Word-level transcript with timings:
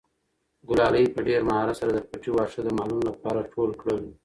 ګلالۍ 0.67 1.05
په 1.15 1.19
ډېر 1.27 1.41
مهارت 1.49 1.75
سره 1.79 1.91
د 1.93 1.99
پټي 2.09 2.29
واښه 2.33 2.61
د 2.63 2.69
مالونو 2.77 3.03
لپاره 3.09 3.49
ټول 3.53 3.69
کړل. 3.81 3.99